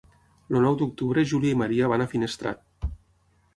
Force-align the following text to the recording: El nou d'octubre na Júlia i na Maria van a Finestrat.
El 0.59 0.63
nou 0.67 0.77
d'octubre 0.79 1.25
na 1.27 1.29
Júlia 1.33 1.53
i 1.55 1.59
na 1.59 1.61
Maria 1.61 1.93
van 1.95 2.07
a 2.07 2.09
Finestrat. 2.17 2.67